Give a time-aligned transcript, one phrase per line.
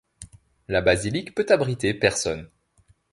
[0.67, 2.49] La basilique peut abriter personnes.